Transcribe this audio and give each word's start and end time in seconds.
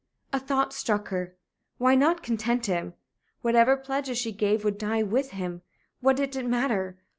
A 0.33 0.39
thought 0.39 0.73
struck 0.73 1.09
her. 1.09 1.35
Why 1.77 1.93
not 1.93 2.23
content 2.23 2.65
him? 2.65 2.95
Whatever 3.43 3.77
pledges 3.77 4.17
she 4.17 4.31
gave 4.31 4.63
would 4.63 4.79
die 4.79 5.03
with 5.03 5.29
him. 5.29 5.61
What 5.99 6.15
did 6.15 6.35
it 6.35 6.47
matter? 6.47 6.97